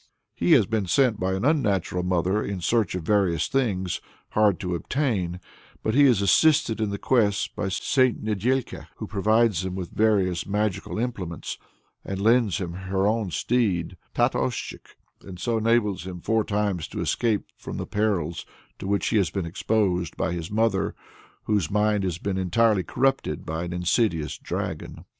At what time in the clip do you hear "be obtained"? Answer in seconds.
4.69-5.39